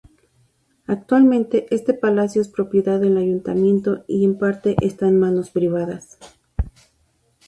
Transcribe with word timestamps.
Actualmente 0.87 1.67
este 1.69 1.93
palacio 1.93 2.41
es 2.41 2.49
propiedad 2.49 2.99
del 2.99 3.17
ayuntamiento 3.19 4.03
y 4.07 4.25
en 4.25 4.35
parte 4.35 4.75
está 4.81 5.07
en 5.07 5.19
manos 5.19 5.51
privadas. 5.51 6.17